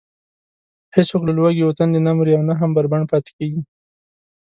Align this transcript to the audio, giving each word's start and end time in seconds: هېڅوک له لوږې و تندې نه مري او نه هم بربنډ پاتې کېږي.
هېڅوک 0.95 1.21
له 1.27 1.33
لوږې 1.37 1.63
و 1.65 1.75
تندې 1.79 1.99
نه 2.07 2.11
مري 2.17 2.31
او 2.37 2.43
نه 2.49 2.53
هم 2.59 2.69
بربنډ 2.77 3.05
پاتې 3.11 3.31
کېږي. 3.37 3.61